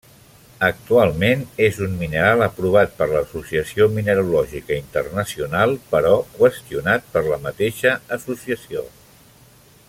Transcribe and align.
Actualment 0.67 1.43
és 1.65 1.75
un 1.87 1.91
mineral 1.99 2.41
aprovat 2.45 2.95
per 3.01 3.07
l'Associació 3.11 3.87
Mineralògica 3.99 4.77
Internacional 4.79 5.77
però 5.93 6.17
qüestionat 6.39 7.07
per 7.15 7.25
la 7.29 7.39
mateixa 7.45 7.93
associació. 8.19 8.85